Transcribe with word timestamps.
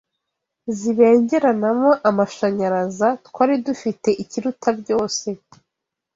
Zibengeranamo 0.77 1.91
amashanyaraza 2.09 3.07
Twari 3.27 3.55
dufite 3.65 4.09
ikiruta 4.23 4.69
byose 4.79 5.27